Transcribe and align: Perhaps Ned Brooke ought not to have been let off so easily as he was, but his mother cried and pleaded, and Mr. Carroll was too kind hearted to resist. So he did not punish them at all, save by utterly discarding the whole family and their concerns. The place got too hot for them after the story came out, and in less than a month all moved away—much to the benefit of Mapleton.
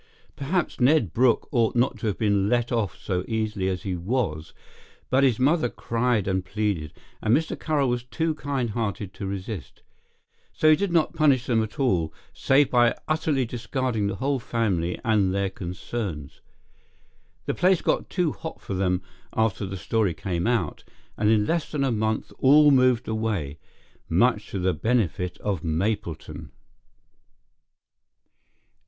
Perhaps 0.35 0.79
Ned 0.79 1.13
Brooke 1.13 1.47
ought 1.51 1.75
not 1.75 1.99
to 1.99 2.07
have 2.07 2.17
been 2.17 2.49
let 2.49 2.71
off 2.71 2.97
so 2.97 3.23
easily 3.27 3.67
as 3.69 3.83
he 3.83 3.95
was, 3.95 4.51
but 5.11 5.23
his 5.23 5.37
mother 5.37 5.69
cried 5.69 6.27
and 6.27 6.43
pleaded, 6.43 6.91
and 7.21 7.37
Mr. 7.37 7.55
Carroll 7.59 7.89
was 7.89 8.01
too 8.03 8.33
kind 8.33 8.71
hearted 8.71 9.13
to 9.13 9.27
resist. 9.27 9.83
So 10.53 10.71
he 10.71 10.75
did 10.75 10.91
not 10.91 11.13
punish 11.13 11.45
them 11.45 11.61
at 11.61 11.79
all, 11.79 12.11
save 12.33 12.71
by 12.71 12.95
utterly 13.07 13.45
discarding 13.45 14.07
the 14.07 14.15
whole 14.15 14.39
family 14.39 14.99
and 15.05 15.35
their 15.35 15.51
concerns. 15.51 16.41
The 17.45 17.53
place 17.53 17.83
got 17.83 18.09
too 18.09 18.31
hot 18.31 18.59
for 18.59 18.73
them 18.73 19.03
after 19.35 19.67
the 19.67 19.77
story 19.77 20.15
came 20.15 20.47
out, 20.47 20.83
and 21.15 21.29
in 21.29 21.45
less 21.45 21.71
than 21.71 21.83
a 21.83 21.91
month 21.91 22.33
all 22.39 22.71
moved 22.71 23.07
away—much 23.07 24.49
to 24.49 24.57
the 24.57 24.73
benefit 24.73 25.37
of 25.41 25.63
Mapleton. 25.63 26.49